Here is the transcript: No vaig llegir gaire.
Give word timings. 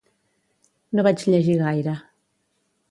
No 0.99 1.05
vaig 1.09 1.27
llegir 1.35 1.59
gaire. 1.63 1.97